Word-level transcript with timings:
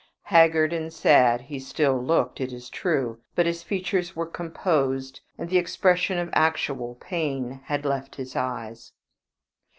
Haggard 0.23 0.73
and 0.73 0.91
sad 0.91 1.41
he 1.41 1.59
still 1.59 1.95
looked, 2.01 2.41
it 2.41 2.51
is 2.51 2.71
true; 2.71 3.19
but 3.35 3.45
his 3.45 3.61
features 3.61 4.15
were 4.15 4.25
composed, 4.25 5.21
and 5.37 5.47
the 5.47 5.59
expression 5.59 6.17
of 6.17 6.31
actual 6.33 6.95
pain 6.95 7.61
had 7.65 7.85
left 7.85 8.15
his 8.15 8.35
eyes. 8.35 8.93